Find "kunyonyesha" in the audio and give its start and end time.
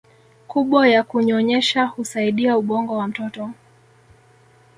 1.03-1.85